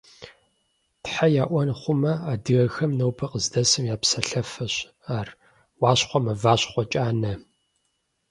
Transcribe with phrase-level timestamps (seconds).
[1.03, 4.75] Тхьэ яӀуэн хъумэ, адыгэхэм нобэр къыздэсым я псалъафэщ
[5.17, 5.27] ар–
[5.81, 7.33] «Уащхъуэ мыващхъуэ кӀанэ!».